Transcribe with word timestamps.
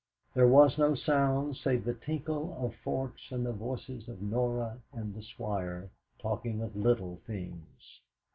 There 0.33 0.47
was 0.47 0.79
no 0.79 0.95
sound 0.95 1.57
save 1.57 1.85
the 1.85 1.93
tinkle 1.93 2.57
of 2.59 2.73
forks 2.73 3.31
and 3.31 3.45
the 3.45 3.53
voices 3.53 4.09
of 4.09 4.19
Norah 4.19 4.79
and 4.91 5.13
the 5.13 5.21
Squire, 5.21 5.91
talking 6.17 6.59
of 6.63 6.75
little 6.75 7.17
things. 7.27 7.99